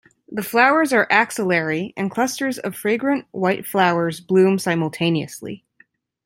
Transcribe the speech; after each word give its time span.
The 0.31 0.41
flowers 0.41 0.91
are 0.93 1.05
axillary, 1.11 1.93
and 1.95 2.09
clusters 2.09 2.57
of 2.57 2.75
fragrant 2.75 3.27
white 3.29 3.67
flowers 3.67 4.19
bloom 4.19 4.57
simultaneously. 4.57 5.63